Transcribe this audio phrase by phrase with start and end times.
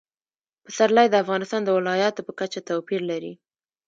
[0.65, 3.33] پسرلی د افغانستان د ولایاتو په کچه توپیر لري.